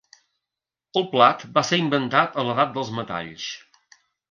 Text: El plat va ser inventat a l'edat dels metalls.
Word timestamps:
El 1.01 1.05
plat 1.11 1.43
va 1.59 1.63
ser 1.69 1.79
inventat 1.83 2.41
a 2.43 2.47
l'edat 2.49 2.73
dels 2.79 2.93
metalls. 3.03 3.49